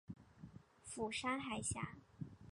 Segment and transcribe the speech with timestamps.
[0.83, 1.79] 釜山海峡。